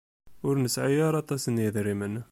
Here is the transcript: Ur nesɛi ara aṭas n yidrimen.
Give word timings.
Ur 0.47 0.55
nesɛi 0.57 0.99
ara 1.07 1.17
aṭas 1.23 1.43
n 1.47 1.61
yidrimen. 1.63 2.15